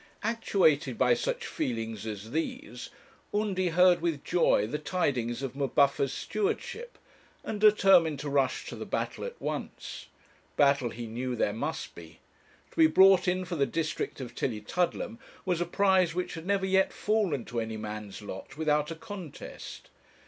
Actuated 0.23 0.97
by 0.97 1.13
such 1.13 1.45
feelings 1.45 2.07
as 2.07 2.31
these, 2.31 2.89
Undy 3.31 3.67
heard 3.67 4.01
with 4.01 4.23
joy 4.23 4.65
the 4.65 4.79
tidings 4.79 5.43
of 5.43 5.55
M'Buffer's 5.55 6.11
stewardship, 6.11 6.97
and 7.43 7.61
determined 7.61 8.17
to 8.21 8.27
rush 8.27 8.65
to 8.65 8.75
the 8.75 8.87
battle 8.87 9.23
at 9.25 9.39
once. 9.39 10.07
Battle 10.57 10.89
he 10.89 11.05
knew 11.05 11.35
there 11.35 11.53
must 11.53 11.93
be. 11.93 12.17
To 12.71 12.77
be 12.77 12.87
brought 12.87 13.27
in 13.27 13.45
for 13.45 13.55
the 13.55 13.67
district 13.67 14.19
of 14.19 14.33
Tillietudlem 14.33 15.19
was 15.45 15.61
a 15.61 15.65
prize 15.67 16.15
which 16.15 16.33
had 16.33 16.47
never 16.47 16.65
yet 16.65 16.91
fallen 16.91 17.45
to 17.45 17.59
any 17.59 17.77
man's 17.77 18.23
lot 18.23 18.57
without 18.57 18.89
a 18.89 18.95
contest. 18.95 19.91